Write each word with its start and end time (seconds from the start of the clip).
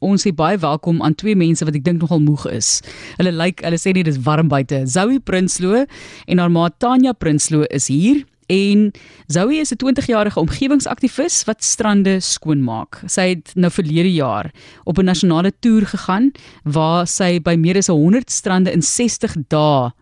ons 0.00 0.26
sê 0.26 0.32
baie 0.34 0.58
welkom 0.60 1.02
aan 1.02 1.14
twee 1.14 1.36
mense 1.36 1.64
wat 1.64 1.76
ek 1.78 1.84
dink 1.84 2.00
nogal 2.00 2.22
moeg 2.24 2.46
is. 2.50 2.80
Hulle 3.18 3.32
lyk, 3.36 3.62
hulle 3.66 3.78
sê 3.80 3.94
nie 3.94 4.04
dis 4.06 4.20
warm 4.26 4.48
buite. 4.48 4.82
Zoe 4.88 5.20
Prinsloo 5.20 5.84
en 6.26 6.42
haar 6.42 6.52
ma 6.52 6.68
Tanya 6.70 7.12
Prinsloo 7.12 7.68
is 7.70 7.88
hier. 7.92 8.24
En 8.50 8.90
Zoe 9.26 9.60
is 9.60 9.70
'n 9.70 9.78
20-jarige 9.78 10.40
omgewingsaktivis 10.40 11.44
wat 11.44 11.64
strande 11.64 12.20
skoonmaak. 12.20 13.02
Sy 13.06 13.28
het 13.28 13.52
nou 13.54 13.70
verlede 13.70 14.12
jaar 14.12 14.50
op 14.84 14.98
'n 14.98 15.04
nasionale 15.04 15.52
toer 15.60 15.86
gegaan 15.86 16.32
waar 16.64 17.06
sy 17.06 17.38
by 17.38 17.54
meer 17.54 17.76
as 17.76 17.86
100 17.86 18.30
strande 18.30 18.72
in 18.72 18.82
60 18.82 19.36
dae 19.48 19.92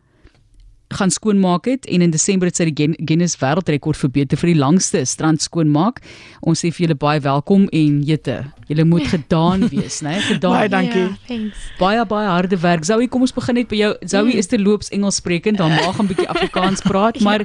gaan 0.89 1.11
skoonmaak 1.11 1.65
het 1.65 1.87
en 1.87 2.03
in 2.03 2.11
Desember 2.11 2.49
het 2.49 2.57
sy 2.57 2.69
die 2.71 2.95
Guinness 2.97 3.37
wêreldrekord 3.41 3.99
verbeter 3.99 4.41
vir 4.41 4.53
die 4.53 4.59
langste 4.59 5.03
strand 5.05 5.43
skoonmaak. 5.45 6.01
Ons 6.41 6.65
sê 6.65 6.71
vir 6.73 6.87
julle 6.87 6.97
baie 6.99 7.21
welkom 7.21 7.67
en 7.77 7.99
jette. 8.09 8.39
Julle 8.69 8.87
moet 8.89 9.09
gedaan 9.15 9.67
wees, 9.69 10.01
né? 10.05 10.17
Gedaan. 10.29 10.57
Baie 10.57 10.69
dankie. 10.73 11.05
Yeah, 11.05 11.19
thanks. 11.29 11.67
Baie 11.81 12.07
baie 12.09 12.29
harde 12.29 12.61
werk. 12.63 12.87
Zoe, 12.89 13.09
kom 13.09 13.27
ons 13.27 13.35
begin 13.37 13.61
net 13.61 13.69
by 13.69 13.83
jou. 13.83 13.93
Zoe 14.05 14.31
mm. 14.31 14.39
is 14.41 14.49
terloops 14.49 14.89
Engels 14.95 15.21
sprekend, 15.21 15.61
dan 15.61 15.75
mag 15.77 16.01
'n 16.01 16.09
bietjie 16.09 16.29
Afrikaans 16.29 16.81
praat, 16.87 17.21
maar 17.27 17.45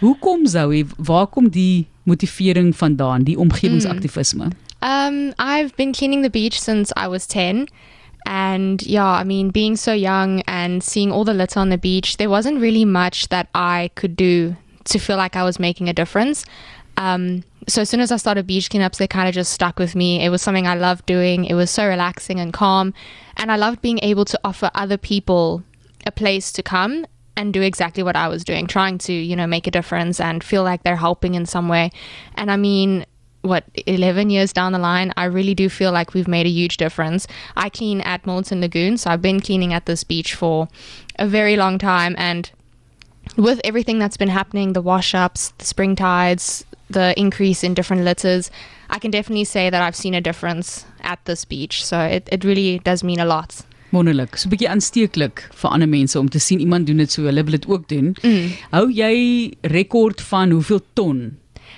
hoekom 0.00 0.46
Zoe? 0.46 0.84
Waar 0.96 1.26
kom 1.26 1.48
die 1.48 1.86
motivering 2.04 2.76
vandaan, 2.76 3.24
die 3.24 3.38
omgewingsaktivisme? 3.38 4.52
Um, 4.82 5.32
I've 5.38 5.76
been 5.76 5.92
cleaning 5.92 6.22
the 6.22 6.30
beach 6.30 6.58
since 6.58 6.92
I 6.96 7.06
was 7.08 7.26
10. 7.26 7.68
And 8.26 8.82
yeah, 8.82 9.06
I 9.06 9.24
mean, 9.24 9.50
being 9.50 9.76
so 9.76 9.92
young 9.92 10.40
and 10.42 10.82
seeing 10.82 11.10
all 11.10 11.24
the 11.24 11.34
litter 11.34 11.60
on 11.60 11.70
the 11.70 11.78
beach, 11.78 12.16
there 12.16 12.30
wasn't 12.30 12.60
really 12.60 12.84
much 12.84 13.28
that 13.28 13.48
I 13.54 13.90
could 13.94 14.16
do 14.16 14.56
to 14.84 14.98
feel 14.98 15.16
like 15.16 15.36
I 15.36 15.44
was 15.44 15.58
making 15.58 15.88
a 15.88 15.92
difference. 15.92 16.44
Um, 16.96 17.44
so 17.68 17.82
as 17.82 17.90
soon 17.90 18.00
as 18.00 18.10
I 18.10 18.16
started 18.16 18.46
beach 18.46 18.70
cleanups, 18.70 18.96
they 18.96 19.06
kind 19.06 19.28
of 19.28 19.34
just 19.34 19.52
stuck 19.52 19.78
with 19.78 19.94
me. 19.94 20.24
It 20.24 20.30
was 20.30 20.42
something 20.42 20.66
I 20.66 20.74
loved 20.74 21.06
doing. 21.06 21.44
It 21.44 21.54
was 21.54 21.70
so 21.70 21.86
relaxing 21.86 22.40
and 22.40 22.52
calm. 22.52 22.92
And 23.36 23.50
I 23.52 23.56
loved 23.56 23.80
being 23.80 24.00
able 24.02 24.24
to 24.26 24.40
offer 24.44 24.70
other 24.74 24.96
people 24.96 25.62
a 26.06 26.10
place 26.10 26.52
to 26.52 26.62
come 26.62 27.06
and 27.36 27.52
do 27.52 27.62
exactly 27.62 28.02
what 28.02 28.16
I 28.16 28.28
was 28.28 28.44
doing, 28.44 28.66
trying 28.66 28.98
to, 28.98 29.12
you 29.12 29.36
know, 29.36 29.46
make 29.46 29.66
a 29.66 29.70
difference 29.70 30.20
and 30.20 30.44
feel 30.44 30.64
like 30.64 30.82
they're 30.82 30.96
helping 30.96 31.34
in 31.34 31.46
some 31.46 31.68
way. 31.68 31.90
And 32.34 32.50
I 32.50 32.56
mean, 32.56 33.06
what 33.42 33.64
11 33.86 34.30
years 34.30 34.52
down 34.52 34.72
the 34.72 34.78
line 34.78 35.12
i 35.16 35.24
really 35.24 35.54
do 35.54 35.68
feel 35.68 35.92
like 35.92 36.14
we've 36.14 36.28
made 36.28 36.46
a 36.46 36.50
huge 36.50 36.76
difference 36.76 37.26
i 37.56 37.68
clean 37.68 38.00
at 38.00 38.24
Milton 38.26 38.60
lagoon 38.60 38.96
so 38.96 39.10
i've 39.10 39.22
been 39.22 39.40
cleaning 39.40 39.72
at 39.72 39.86
this 39.86 40.04
beach 40.04 40.34
for 40.34 40.68
a 41.18 41.26
very 41.26 41.56
long 41.56 41.78
time 41.78 42.14
and 42.18 42.50
with 43.36 43.60
everything 43.64 43.98
that's 43.98 44.16
been 44.16 44.28
happening 44.28 44.72
the 44.72 44.82
wash 44.82 45.14
ups 45.14 45.50
the 45.58 45.64
spring 45.64 45.94
tides 45.96 46.64
the 46.88 47.18
increase 47.18 47.64
in 47.64 47.74
different 47.74 48.04
litters 48.04 48.50
i 48.90 48.98
can 48.98 49.10
definitely 49.10 49.44
say 49.44 49.68
that 49.70 49.82
i've 49.82 49.96
seen 49.96 50.14
a 50.14 50.20
difference 50.20 50.84
at 51.00 51.24
this 51.24 51.44
beach 51.44 51.84
so 51.84 52.00
it, 52.00 52.28
it 52.30 52.44
really 52.44 52.78
does 52.80 53.04
mean 53.04 53.20
a 53.20 53.24
lot 53.24 53.62
Wonderlik. 53.92 54.38
So 54.40 54.48
'n 54.48 54.52
bietjie 54.54 54.70
aansteeklik 54.72 55.42
vir 55.52 55.70
ander 55.70 55.88
mense 55.88 56.18
om 56.18 56.28
te 56.28 56.40
sien 56.40 56.60
iemand 56.64 56.86
doen 56.86 56.96
dit 56.96 57.12
so 57.12 57.26
hulle 57.28 57.44
wil 57.44 57.52
dit 57.52 57.66
ook 57.68 57.88
doen. 57.88 58.16
Mm. 58.22 58.48
Hou 58.70 58.88
jy 58.88 59.52
rekord 59.60 60.20
van 60.20 60.50
hoeveel 60.50 60.80
ton 60.96 61.18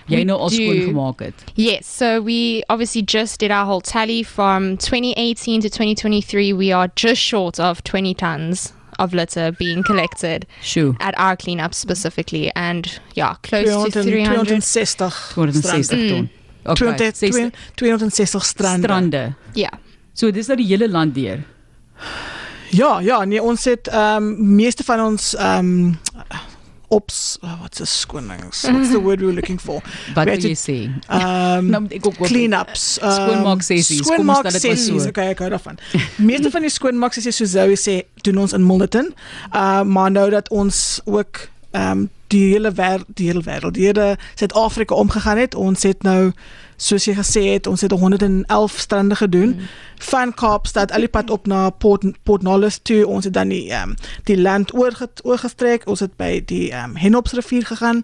jy 0.07 0.25
nou 0.25 0.39
al 0.39 0.51
skoon 0.51 0.81
gemaak 0.91 1.21
het. 1.21 1.45
Yes, 1.55 1.87
so 1.87 2.21
we 2.23 2.63
obviously 2.69 3.03
just 3.03 3.41
did 3.41 3.51
our 3.51 3.67
whole 3.67 3.81
tally 3.81 4.23
from 4.23 4.77
2018 4.77 5.61
to 5.61 5.69
2023 5.69 6.53
we 6.53 6.73
are 6.73 6.91
just 6.95 7.23
short 7.23 7.59
of 7.59 7.83
20 7.85 8.15
tons 8.15 8.73
of 8.99 9.13
litter 9.13 9.53
being 9.53 9.83
collected 9.83 10.47
Shoo. 10.63 10.97
at 11.01 11.19
our 11.19 11.37
cleanup 11.37 11.75
specifically 11.75 12.53
and 12.55 13.01
yeah, 13.15 13.35
close 13.43 13.67
200, 13.67 13.93
to 13.93 14.03
300 14.03 14.35
260 14.47 15.09
260 15.35 16.09
ton. 16.09 16.31
Okay, 16.67 17.11
260 17.77 18.41
strande. 18.41 18.87
Strande. 18.87 19.35
Ja. 19.55 19.69
So 20.15 20.31
dis 20.31 20.49
nou 20.49 20.57
die 20.57 20.69
hele 20.71 20.89
land 20.89 21.15
deur. 21.15 21.43
Ja, 22.75 22.99
ja, 23.05 23.25
nee, 23.25 23.43
ons 23.43 23.65
het 23.69 23.89
ehm 23.91 24.25
um, 24.25 24.55
meeste 24.57 24.85
van 24.85 25.01
ons 25.05 25.35
ehm 25.35 25.59
um, 25.59 25.99
ops 26.95 27.19
oh, 27.43 27.57
what's 27.63 27.83
a 27.85 27.89
skoonings 27.89 28.65
what's 28.73 28.93
the 28.95 29.01
word 29.01 29.21
we 29.21 29.27
were 29.31 29.39
looking 29.39 29.59
for? 29.59 29.83
Wat 30.17 30.31
wil 30.31 30.45
jy 30.49 30.55
sê? 30.59 30.77
um 31.11 31.89
ook 31.91 32.21
cleanups 32.23 32.85
um, 33.03 33.15
skoonmaak 33.19 33.65
sessies 33.67 34.03
skoonmaak 34.05 34.51
sessies. 34.55 35.09
okay 35.11 35.33
ek 35.35 35.43
hou 35.45 35.51
daarvan. 35.55 35.81
Meeste 36.19 36.53
van 36.55 36.67
die 36.67 36.73
skoonmaak 36.73 37.17
sessies 37.17 37.41
soos 37.43 37.55
Zoe 37.55 37.79
sê 37.81 37.97
doen 38.27 38.45
ons 38.45 38.57
in 38.57 38.65
Milnerton 38.67 39.13
uh 39.53 39.83
maar 39.85 40.13
nou 40.15 40.29
dat 40.33 40.51
ons 40.55 41.01
ook 41.05 41.49
um 41.75 42.09
die 42.33 42.53
hele 42.53 42.73
wêreld 42.73 43.07
die 43.19 43.27
hele 43.27 43.43
wêreld 43.45 43.75
die 43.75 43.87
hele 43.87 44.17
Suid-Afrika 44.35 44.95
omgegaan 44.95 45.39
het 45.39 45.55
ons 45.55 45.83
het 45.83 46.03
nou 46.03 46.33
soos 46.77 47.07
jy 47.07 47.15
gesê 47.17 47.43
het, 47.53 47.67
ons 47.67 47.81
het 47.81 47.93
111 47.93 48.79
strande 48.79 49.17
gedoen 49.17 49.55
mm. 49.55 49.69
van 50.11 50.35
Kaapstad 50.35 50.93
al 50.93 51.07
die 51.07 51.09
pad 51.09 51.31
op 51.31 51.47
na 51.47 51.71
Port 51.71 52.05
Port 52.23 52.43
Nolloth 52.43 52.81
toe. 52.85 53.07
Ons 53.07 53.25
het 53.25 53.35
dan 53.35 53.49
die 53.49 53.71
ehm 53.71 53.95
um, 53.95 53.97
die 54.29 54.41
land 54.41 54.75
oorgestrek. 54.75 55.87
Ons 55.89 56.01
het 56.01 56.17
by 56.17 56.43
die 56.45 56.71
ehm 56.73 56.91
um, 56.91 56.97
Henops 56.97 57.33
rivier 57.33 57.67
gegaan 57.67 58.03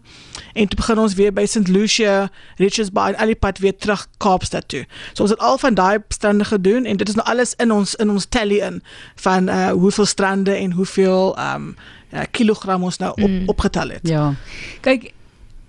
en 0.52 0.68
toe 0.68 0.76
begin 0.76 0.98
ons 0.98 1.14
weer 1.14 1.32
by 1.32 1.46
St 1.46 1.68
Lucia, 1.68 2.30
Richards 2.56 2.92
Bay 2.92 3.12
al 3.12 3.34
die 3.34 3.38
pad 3.38 3.58
weer 3.58 3.76
terug 3.76 4.06
Kaapstad 4.18 4.68
toe. 4.68 4.84
So 5.12 5.22
ons 5.22 5.34
het 5.34 5.40
al 5.40 5.58
van 5.58 5.74
daai 5.74 5.98
strande 6.08 6.44
gedoen 6.44 6.84
en 6.84 6.96
dit 6.96 7.08
is 7.08 7.14
nou 7.14 7.26
alles 7.26 7.54
in 7.58 7.72
ons 7.72 7.94
in 7.94 8.10
ons 8.10 8.26
tally 8.26 8.60
in 8.64 8.82
van 9.14 9.48
uh 9.48 9.70
hoeveel 9.70 10.06
strande 10.06 10.54
en 10.54 10.72
hoeveel 10.72 11.36
ehm 11.36 11.54
um, 11.54 11.76
ja, 12.12 12.26
kilogram 12.30 12.82
ons 12.82 12.98
nou 12.98 13.10
op, 13.10 13.28
mm. 13.28 13.48
opgetel 13.48 13.96
het. 13.96 14.08
Ja. 14.08 14.34
Kyk 14.80 15.12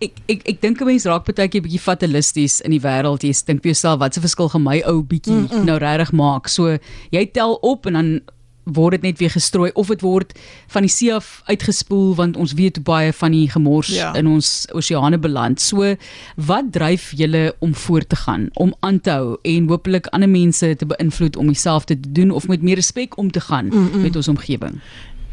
ek 0.01 0.17
ek 0.25 0.45
ek 0.49 0.61
dink 0.61 0.81
'n 0.81 0.85
mens 0.85 1.05
raak 1.05 1.25
baie 1.25 1.47
keer 1.47 1.61
bietjie 1.61 1.79
fatalisties 1.79 2.61
in 2.61 2.71
die 2.71 2.81
wêreld. 2.81 3.23
Jy 3.23 3.33
dink 3.45 3.61
vir 3.61 3.71
jouself 3.73 3.99
wat 3.99 4.17
'n 4.17 4.21
verskil 4.21 4.49
gaan 4.49 4.63
my 4.63 4.81
ou 4.85 5.01
bietjie 5.03 5.33
mm 5.33 5.47
-mm. 5.47 5.65
nou 5.65 5.77
regtig 5.77 6.11
maak. 6.11 6.47
So 6.47 6.77
jy 7.11 7.25
tel 7.31 7.53
op 7.61 7.85
en 7.85 7.93
dan 7.93 8.21
word 8.63 8.91
dit 8.91 9.01
net 9.01 9.19
weer 9.19 9.31
gestrooi 9.33 9.71
of 9.73 9.87
dit 9.87 10.01
word 10.01 10.33
van 10.67 10.85
die 10.85 10.91
see 10.91 11.13
af 11.13 11.41
uitgespoel 11.49 12.15
want 12.15 12.37
ons 12.37 12.53
weet 12.53 12.77
hoe 12.77 12.85
baie 12.85 13.13
van 13.13 13.31
die 13.31 13.49
gemors 13.49 13.89
ja. 13.89 14.13
in 14.13 14.27
ons 14.27 14.67
oseane 14.73 15.17
beland. 15.17 15.61
So 15.61 15.95
wat 16.35 16.71
dryf 16.71 17.11
julle 17.17 17.55
om 17.59 17.73
voort 17.73 18.09
te 18.09 18.15
gaan, 18.15 18.49
om 18.53 18.73
aan 18.79 18.99
te 18.99 19.09
hou 19.09 19.37
en 19.41 19.67
hopelik 19.67 20.07
ander 20.07 20.29
mense 20.29 20.75
te 20.75 20.85
beïnvloed 20.85 21.35
om 21.35 21.47
dieselfde 21.47 21.99
te 21.99 22.11
doen 22.11 22.31
of 22.31 22.47
met 22.47 22.61
meer 22.61 22.75
respek 22.75 23.17
om 23.17 23.31
te 23.31 23.41
gaan 23.41 23.65
mm 23.65 23.89
-mm. 23.91 24.01
met 24.01 24.15
ons 24.15 24.27
omgewing? 24.27 24.81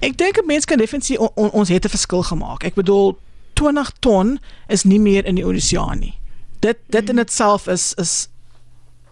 Ek 0.01 0.19
dink 0.19 0.39
mense 0.47 0.67
kan 0.67 0.79
definitief 0.79 1.19
on, 1.19 1.31
on, 1.35 1.51
ons 1.51 1.69
het 1.69 1.85
'n 1.85 1.89
verskil 1.89 2.23
gemaak. 2.23 2.65
Ek 2.65 2.75
bedoel 2.75 3.19
20 3.55 3.93
ton 3.99 4.39
is 4.67 4.85
nie 4.85 5.01
meer 5.01 5.25
in 5.25 5.35
die 5.35 5.47
oseaan 5.47 5.99
nie. 5.99 6.15
Dit 6.59 6.77
dit 6.87 7.09
in 7.09 7.19
itself 7.19 7.67
is 7.67 7.95
is 7.95 8.29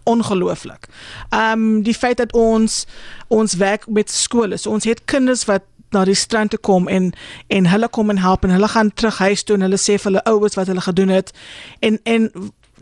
ongelooflik. 0.04 0.86
Ehm 1.30 1.52
um, 1.52 1.82
die 1.82 1.94
feit 1.94 2.16
dat 2.16 2.32
ons 2.32 2.86
ons 3.26 3.54
werk 3.54 3.86
met 3.86 4.10
skole. 4.10 4.56
So 4.56 4.70
ons 4.70 4.84
het 4.84 5.04
kinders 5.04 5.44
wat 5.44 5.62
na 5.90 6.04
die 6.04 6.14
strand 6.14 6.50
toe 6.50 6.58
kom 6.58 6.88
en 6.88 7.12
en 7.46 7.66
hulle 7.66 7.88
kom 7.88 8.10
en 8.10 8.18
help 8.18 8.44
en 8.44 8.50
hulle 8.50 8.68
gaan 8.68 8.92
terug 8.94 9.18
huis 9.18 9.42
toe 9.42 9.56
en 9.56 9.62
hulle 9.62 9.78
sê 9.78 9.98
vir 9.98 10.10
hulle 10.10 10.24
ouers 10.24 10.54
wat 10.54 10.66
hulle 10.66 10.80
gedoen 10.80 11.08
het. 11.08 11.32
En 11.78 11.98
en 12.02 12.30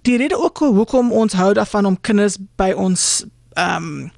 die 0.02 0.16
rede 0.16 0.38
ook 0.38 0.58
hoekom 0.58 1.12
ons 1.12 1.32
hou 1.32 1.52
daarvan 1.54 1.86
om 1.86 2.00
kinders 2.00 2.36
by 2.56 2.72
ons 2.76 3.24
ehm 3.54 3.76
um, 3.76 4.10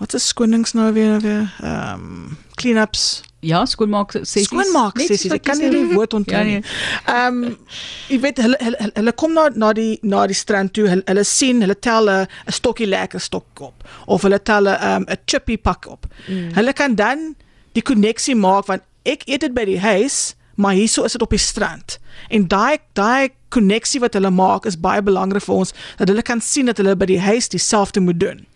wat 0.00 0.14
is 0.16 0.30
skonings 0.32 0.72
nou 0.72 0.92
weer 0.96 1.20
weer 1.20 1.50
ehm 1.60 2.06
um, 2.06 2.38
cleanups 2.60 3.22
Ja, 3.40 3.62
skoonmaak 3.64 4.12
sessies. 4.12 4.50
Skoonmaak 4.50 4.98
sessies. 5.00 5.32
Ek 5.32 5.44
kan 5.48 5.56
nie 5.56 5.70
die 5.72 5.94
woord 5.94 6.12
onthou 6.18 6.36
ja, 6.36 6.42
nie. 6.44 6.58
Ehm 7.08 7.38
um, 7.48 7.54
jy 8.12 8.18
weet 8.20 8.40
hulle 8.44 8.58
hulle, 8.60 8.88
hulle 8.98 9.14
kom 9.22 9.32
na 9.36 9.46
na 9.62 9.70
die 9.76 9.94
na 10.04 10.26
die 10.28 10.36
strand 10.36 10.74
toe. 10.76 10.84
Hulle, 10.90 11.04
hulle 11.08 11.24
sien, 11.24 11.62
hulle 11.64 11.76
tel 11.80 12.10
'n 12.12 12.26
stokkie 12.52 12.88
lekker 12.88 13.20
stok 13.20 13.64
op 13.70 13.88
of 14.06 14.26
hulle 14.28 14.42
tel 14.44 14.68
'n 14.68 14.76
um, 14.90 15.08
'n 15.08 15.20
chippy 15.24 15.56
pak 15.56 15.88
op. 15.88 16.04
Mm. 16.28 16.52
Hulle 16.58 16.72
kan 16.72 16.94
dan 16.94 17.34
die 17.72 17.82
koneksie 17.82 18.36
maak 18.36 18.68
want 18.68 18.84
ek 19.08 19.24
eet 19.24 19.40
dit 19.40 19.54
by 19.54 19.64
die 19.64 19.80
huis, 19.80 20.34
maar 20.54 20.76
hierso 20.76 21.04
is 21.04 21.16
dit 21.16 21.22
op 21.22 21.30
die 21.32 21.40
strand. 21.40 21.98
En 22.28 22.44
daai 22.48 22.76
daai 22.92 23.32
koneksie 23.48 24.00
wat 24.00 24.14
hulle 24.14 24.30
maak 24.30 24.66
is 24.66 24.76
baie 24.76 25.02
belangrik 25.02 25.42
vir 25.42 25.54
ons 25.54 25.72
dat 25.96 26.08
hulle 26.08 26.22
kan 26.22 26.40
sien 26.40 26.66
dat 26.66 26.76
hulle 26.76 26.96
by 26.96 27.06
die 27.06 27.20
huis 27.20 27.48
dieselfde 27.48 28.00
moet 28.00 28.20
doen. 28.20 28.46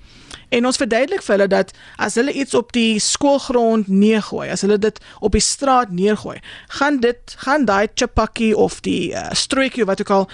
En 0.48 0.66
ons 0.66 0.76
verduidelik 0.76 1.22
vir 1.22 1.34
hulle 1.36 1.48
dat 1.50 1.72
as 1.96 2.14
hulle 2.20 2.32
iets 2.32 2.54
op 2.54 2.72
die 2.72 2.98
skoolgrond 3.02 3.88
neergooi, 3.88 4.48
as 4.50 4.62
hulle 4.66 4.78
dit 4.78 5.00
op 5.20 5.32
die 5.32 5.42
straat 5.42 5.90
neergooi, 5.90 6.38
gaan 6.78 7.00
dit 7.00 7.36
gaan 7.46 7.64
daai 7.64 7.88
chipakkie 7.94 8.54
of 8.56 8.80
die 8.86 9.12
uh, 9.12 9.30
strooitjie 9.32 9.86
wat 9.88 10.00
ook 10.00 10.10
al 10.10 10.28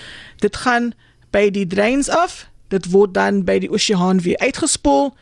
dit 0.44 0.56
gaan 0.56 0.92
by 1.30 1.48
die 1.54 1.66
drains 1.66 2.08
af, 2.08 2.46
dit 2.68 2.90
word 2.90 3.14
dan 3.14 3.44
by 3.46 3.58
die 3.62 3.70
oseaan 3.70 4.20
weer 4.24 4.38
uitgespoel. 4.38 5.14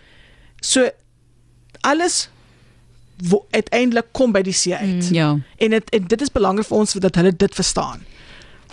So 0.60 0.88
alles 1.80 2.28
wat 3.28 3.42
uiteindelik 3.50 4.12
kom 4.12 4.32
by 4.32 4.42
die 4.46 4.54
see 4.54 4.74
uit. 4.74 5.08
Mm, 5.08 5.14
ja. 5.14 5.30
En 5.56 5.74
dit 5.74 5.90
en 5.90 6.06
dit 6.06 6.20
is 6.20 6.32
belangrik 6.32 6.66
vir 6.68 6.78
ons 6.78 6.92
dat 6.92 7.14
hulle 7.18 7.34
dit 7.36 7.54
verstaan. 7.54 8.04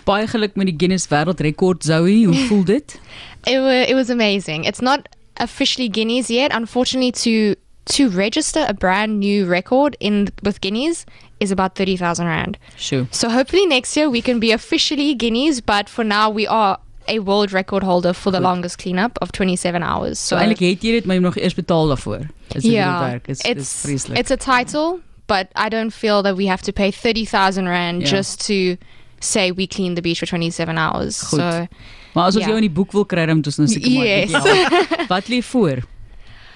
Baie 0.06 0.28
geluk 0.30 0.56
met 0.56 0.69
die 0.69 0.75
Guinness 0.78 1.10
Wêreldrekord 1.10 1.84
Zoe, 1.84 2.25
hoe 2.25 2.46
voel 2.48 2.63
dit? 2.63 3.00
it 3.51 3.60
was 3.60 3.90
it 3.90 3.96
was 3.96 4.10
amazing. 4.10 4.66
It's 4.66 4.81
not 4.81 5.10
officially 5.38 5.90
Guineas 5.90 6.30
yet. 6.30 6.52
Unfortunately, 6.54 7.12
to 7.12 7.56
to 7.86 8.10
register 8.10 8.66
a 8.68 8.74
brand 8.74 9.20
new 9.20 9.46
record 9.46 9.96
in 10.00 10.30
with 10.44 10.60
Guineas 10.62 11.06
is 11.40 11.52
about 11.52 11.76
thirty 11.76 11.98
thousand 11.98 12.28
rand. 12.28 12.58
Sure. 12.78 13.08
So 13.12 13.30
hopefully 13.30 13.66
next 13.66 13.96
year 13.96 14.10
we 14.10 14.22
can 14.22 14.40
be 14.40 14.52
officially 14.52 15.14
Guineas, 15.16 15.62
but 15.62 15.90
for 15.90 16.04
now 16.04 16.30
we 16.30 16.48
are 16.48 16.80
a 17.08 17.20
world 17.20 17.52
record 17.52 17.84
holder 17.84 18.14
for 18.14 18.32
the 18.32 18.40
longest 18.40 18.80
cleanup 18.80 19.18
of 19.22 19.32
27 19.32 19.84
hours. 19.84 20.20
So, 20.20 20.36
so 20.36 20.42
eintlik 20.42 20.64
het 20.66 20.84
jy 20.84 20.96
dit 20.98 21.06
maar 21.06 21.20
jy 21.20 21.22
nog 21.22 21.38
eers 21.38 21.54
betaal 21.54 21.92
daarvoor. 21.94 22.26
Is 22.56 22.64
dit 22.64 22.72
yeah, 22.72 23.00
werk? 23.12 23.28
Is 23.30 23.44
it's 23.46 23.82
vreeslik. 23.86 24.18
It's 24.18 24.32
a 24.32 24.38
title, 24.38 25.02
but 25.28 25.50
I 25.56 25.70
don't 25.70 25.94
feel 25.94 26.24
that 26.24 26.36
we 26.36 26.48
have 26.48 26.64
to 26.64 26.74
pay 26.74 26.92
30,000 26.92 27.68
rand 27.68 28.02
yeah. 28.02 28.10
just 28.10 28.46
to 28.48 28.78
say 29.20 29.52
we 29.52 29.68
cleaned 29.68 29.98
the 29.98 30.02
beach 30.02 30.20
for 30.20 30.26
27 30.26 30.78
hours. 30.78 31.22
Goed. 31.22 31.40
So 31.40 31.68
Maar 32.16 32.32
as 32.32 32.38
ons 32.40 32.46
yeah. 32.46 32.52
jou 32.54 32.58
in 32.62 32.68
die 32.68 32.74
boek 32.74 32.96
wil 32.96 33.06
kry, 33.06 33.26
dan 33.28 33.42
moet 33.42 33.52
ons 33.52 33.60
nou 33.62 33.68
seker 33.70 33.92
yes. 33.92 34.32
maar 34.32 35.08
Wat 35.14 35.30
lê 35.32 35.42
voor? 35.44 35.84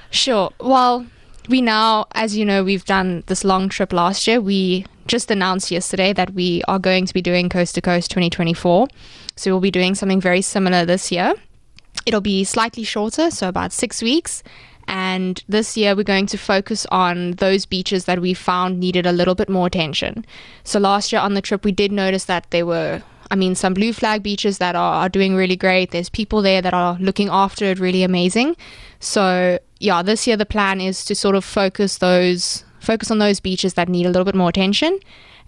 Sure. 0.10 0.50
Well, 0.58 1.06
we 1.50 1.62
now 1.62 2.06
as 2.16 2.38
you 2.38 2.46
know, 2.46 2.64
we've 2.64 2.86
done 2.86 3.24
this 3.28 3.44
long 3.44 3.70
trip 3.70 3.94
last 3.94 4.28
year. 4.28 4.40
We 4.42 4.86
just 5.08 5.32
announced 5.32 5.72
yesterday 5.72 6.14
that 6.14 6.34
we 6.34 6.62
are 6.68 6.80
going 6.80 7.06
to 7.06 7.14
be 7.14 7.22
doing 7.22 7.50
Coast 7.50 7.76
to 7.76 7.82
Coast 7.82 8.10
2024. 8.12 8.88
So 9.36 9.52
we'll 9.52 9.60
be 9.60 9.72
doing 9.72 9.96
something 9.96 10.22
very 10.22 10.42
similar 10.42 10.86
this 10.86 11.12
year. 11.12 11.34
It'll 12.06 12.22
be 12.22 12.44
slightly 12.44 12.84
shorter, 12.84 13.32
so 13.32 13.50
about 13.50 13.74
6 13.74 14.02
weeks. 14.02 14.44
And 14.88 15.44
this 15.48 15.78
year, 15.78 15.96
we're 15.96 16.04
going 16.04 16.26
to 16.28 16.38
focus 16.38 16.88
on 16.92 17.34
those 17.34 17.68
beaches 17.68 18.06
that 18.06 18.22
we 18.22 18.34
found 18.34 18.80
needed 18.80 19.06
a 19.06 19.12
little 19.12 19.36
bit 19.36 19.48
more 19.48 19.68
attention. 19.68 20.26
So, 20.64 20.80
last 20.80 21.12
year 21.12 21.22
on 21.22 21.36
the 21.36 21.42
trip, 21.42 21.64
we 21.64 21.72
did 21.72 21.92
notice 21.92 22.26
that 22.26 22.50
there 22.50 22.66
were, 22.66 23.04
I 23.31 23.36
mean, 23.36 23.56
some 23.56 23.74
blue 23.74 23.94
flag 23.94 24.24
beaches 24.24 24.58
that 24.58 24.76
are, 24.76 25.04
are 25.04 25.10
doing 25.10 25.36
really 25.36 25.56
great. 25.56 25.92
There's 25.92 26.10
people 26.10 26.42
there 26.42 26.62
that 26.62 26.74
are 26.74 26.98
looking 27.00 27.30
after 27.30 27.66
it 27.66 27.80
really 27.80 28.04
amazing. 28.04 28.56
So, 29.00 29.60
yeah, 29.80 30.02
this 30.02 30.26
year 30.26 30.36
the 30.36 30.46
plan 30.46 30.81
is 30.81 31.06
to 31.06 31.16
sort 31.16 31.36
of 31.36 31.46
focus 31.46 32.00
those 32.00 32.64
focus 32.80 33.12
on 33.12 33.20
those 33.20 33.40
beaches 33.40 33.74
that 33.74 33.90
need 33.90 34.06
a 34.06 34.10
little 34.10 34.24
bit 34.24 34.36
more 34.36 34.48
attention 34.48 34.98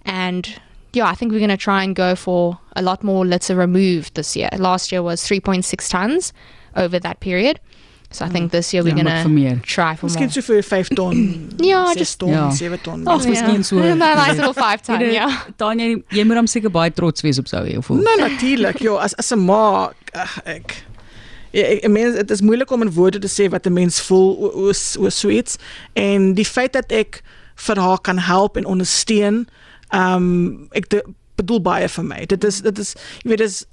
and 0.04 0.60
yeah, 0.92 1.06
I 1.06 1.14
think 1.14 1.32
we're 1.32 1.38
going 1.38 1.48
to 1.48 1.56
try 1.56 1.82
and 1.82 1.96
go 1.96 2.14
for 2.14 2.58
a 2.76 2.82
lot 2.82 3.02
more 3.02 3.24
litter 3.24 3.54
removed 3.54 4.14
this 4.14 4.36
year. 4.36 4.50
Last 4.58 4.92
year 4.92 5.02
was 5.02 5.22
3.6 5.22 5.88
tons 5.88 6.32
over 6.76 6.98
that 6.98 7.20
period. 7.20 7.60
So 8.12 8.24
I 8.24 8.28
think 8.28 8.50
this 8.52 8.72
year 8.72 8.84
we're 8.84 8.96
ja, 8.96 9.02
going 9.24 9.60
to 9.60 9.66
try 9.66 9.96
for 9.96 10.06
miskien 10.06 10.20
more. 10.20 10.28
Miskien 10.28 10.32
so 10.32 10.52
vir 10.52 10.62
5 10.62 10.88
ton. 10.94 11.48
ja, 11.72 11.94
just 11.96 12.18
ton, 12.18 12.28
ja. 12.28 12.50
7 12.50 12.78
ton. 12.84 13.08
Ag, 13.08 13.26
miskien 13.26 13.64
so. 13.64 13.80
Ja, 13.88 13.94
nice 13.94 14.36
little 14.36 14.54
5 14.54 14.82
ton, 14.82 15.00
ja. 15.00 15.28
Tanya, 15.56 15.88
jy 16.12 16.24
moet 16.28 16.36
hom 16.42 16.46
seker 16.50 16.72
baie 16.72 16.92
trots 16.92 17.24
wees 17.24 17.40
op 17.40 17.48
sou 17.48 17.64
hê, 17.64 17.78
voel. 17.82 18.02
Nee, 18.04 18.20
natuurlik. 18.20 18.82
Ja, 18.84 18.98
as 19.00 19.16
as 19.18 19.32
'n 19.32 19.40
ma, 19.40 19.92
ag 20.12 20.38
ek 20.44 20.82
ek 21.52 21.88
meen 21.92 22.14
dit 22.16 22.30
is 22.30 22.40
moeilik 22.40 22.70
om 22.72 22.82
in 22.82 22.92
woorde 22.92 23.18
te 23.20 23.28
sê 23.28 23.48
wat 23.50 23.66
'n 23.66 23.72
mens 23.72 24.00
voel 24.00 24.36
oor 24.40 24.76
oor 24.98 25.12
sweets 25.12 25.58
en 25.92 26.34
die 26.34 26.48
feit 26.48 26.72
dat 26.72 26.92
ek 26.92 27.22
vir 27.54 27.76
haar 27.76 28.00
kan 28.00 28.18
help 28.18 28.56
en 28.56 28.64
ondersteun, 28.64 29.48
ehm 29.92 30.16
um, 30.16 30.68
ek 30.72 30.88
de, 30.88 31.02
bedoel 31.36 31.60
baie 31.60 31.88
vir 31.88 32.04
my. 32.04 32.24
Dit 32.26 32.44
is 32.44 32.60
dit 32.60 32.78
is 32.78 32.94
jy 33.22 33.28
weet 33.32 33.38
dis 33.38 33.66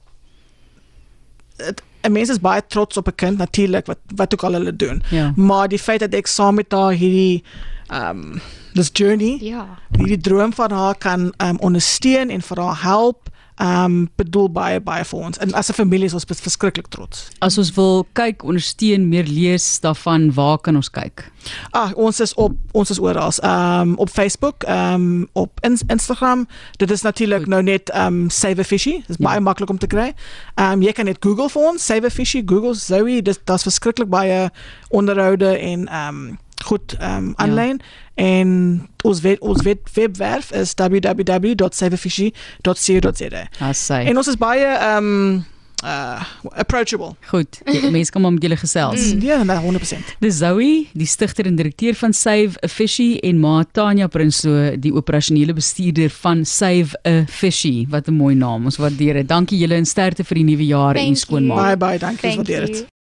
'n 2.02 2.12
mens 2.12 2.30
is 2.30 2.40
baie 2.40 2.62
trots 2.68 2.98
op 2.98 3.08
'n 3.08 3.16
kind 3.16 3.38
natuurlik 3.38 3.86
wat 3.86 4.00
wat 4.16 4.34
ook 4.34 4.44
al 4.44 4.54
hulle 4.54 4.76
doen. 4.76 5.04
Ja. 5.10 5.34
Maar 5.36 5.68
die 5.68 5.80
feit 5.80 6.00
dat 6.00 6.14
ek 6.14 6.28
saam 6.28 6.56
met 6.56 6.72
haar 6.72 6.92
hierdie 6.92 7.44
ehm 7.88 8.10
um, 8.10 8.42
this 8.74 8.90
journey, 8.94 9.38
ja. 9.42 9.66
hierdie 9.98 10.18
droom 10.18 10.54
van 10.54 10.72
haar 10.72 10.98
kan 10.98 11.34
ehm 11.38 11.50
um, 11.50 11.60
ondersteun 11.60 12.30
en 12.30 12.42
vir 12.42 12.62
haar 12.62 12.82
help 12.82 13.30
um 13.60 14.08
bedoel 14.16 14.48
baie 14.56 14.80
baie 14.80 15.04
vir 15.06 15.20
ons. 15.20 15.38
En 15.38 15.54
as 15.54 15.70
'n 15.70 15.74
familie 15.74 16.06
is 16.06 16.14
ons 16.14 16.26
verskriklik 16.26 16.88
trots. 16.88 17.28
As 17.40 17.58
ons 17.58 17.72
wil 17.76 18.08
kyk, 18.14 18.44
ondersteun, 18.44 19.10
meer 19.10 19.26
lees 19.28 19.80
daarvan, 19.80 20.34
waar 20.34 20.58
kan 20.58 20.76
ons 20.76 20.90
kyk? 20.90 21.32
Ah, 21.72 21.92
ons 21.96 22.20
is 22.20 22.34
op 22.34 22.56
ons 22.72 22.90
is 22.90 23.00
oral. 23.00 23.32
Um 23.44 23.96
op 23.98 24.10
Facebook, 24.10 24.64
um 24.68 25.28
op 25.34 25.52
in, 25.62 25.80
Instagram. 25.88 26.48
Dit 26.78 26.92
is 26.92 27.02
natuurlik 27.02 27.48
nou 27.48 27.64
net 27.64 27.92
um 27.96 28.30
Save 28.30 28.60
a 28.60 28.64
Fishy. 28.64 28.92
Dit 28.92 29.10
is 29.10 29.16
ja. 29.20 29.26
baie 29.26 29.40
maklik 29.40 29.70
om 29.70 29.78
te 29.78 29.88
kry. 29.88 30.14
Um 30.56 30.82
jy 30.82 30.92
kan 30.92 31.06
net 31.06 31.18
Google 31.20 31.50
vir 31.50 31.62
ons 31.62 31.86
Save 31.86 32.06
a 32.06 32.10
Fishy, 32.10 32.44
Google 32.46 32.76
Zoe. 32.76 33.22
Dit 33.22 33.40
daar's 33.44 33.64
verskriklik 33.64 34.10
baie 34.10 34.50
onderhoude 34.90 35.58
en 35.58 35.96
um 35.96 36.38
goed 36.64 36.98
um 37.02 37.34
aanlyn 37.36 37.78
ja. 37.78 37.84
en 38.26 38.88
ons 39.04 39.22
web, 39.22 39.42
ons 39.42 39.62
web, 39.64 39.90
webwerf 39.94 40.52
is 40.52 40.74
www.savefishy.co.za. 40.76 43.48
Assai. 43.60 44.06
En 44.06 44.18
ons 44.18 44.28
is 44.28 44.38
baie 44.38 44.96
um 44.96 45.46
uh 45.84 46.24
approachable. 46.56 47.16
Goed. 47.28 47.62
Mense 47.96 48.12
kom 48.12 48.26
om 48.26 48.38
julle 48.38 48.58
gesels. 48.60 49.14
Mm, 49.14 49.22
ja, 49.24 49.44
nou 49.44 49.78
100%. 49.78 50.12
Dis 50.20 50.40
Zoe, 50.42 50.88
die 50.92 51.08
stigter 51.08 51.48
en 51.48 51.56
direkteur 51.56 51.96
van 51.96 52.14
Save 52.14 52.60
a 52.64 52.68
Fishy 52.68 53.18
en 53.24 53.40
Ma 53.40 53.64
Tanya 53.72 54.08
Prinsloo, 54.08 54.76
die 54.82 54.94
operasionele 54.96 55.56
bestuurder 55.56 56.12
van 56.20 56.46
Save 56.46 57.00
a 57.08 57.24
Fishy. 57.28 57.86
Wat 57.90 58.08
'n 58.08 58.14
mooi 58.14 58.36
naam. 58.36 58.66
Ons 58.66 58.78
waardeer 58.78 59.14
dit. 59.14 59.28
Dankie 59.28 59.60
julle 59.60 59.76
en 59.76 59.86
sterkte 59.86 60.24
vir 60.24 60.36
die 60.36 60.44
nuwe 60.44 60.66
jaar 60.66 60.96
Thank 60.96 61.08
en 61.08 61.16
skoonmaak. 61.16 61.66
Bye 61.66 61.78
bye, 61.78 61.98
dankie 61.98 62.36
vir 62.36 62.44
dit. 62.44 62.90